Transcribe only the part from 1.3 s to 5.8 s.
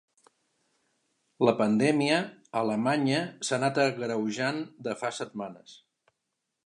La pandèmia a Alemanya s’ha anat agreujant de fa setmanes.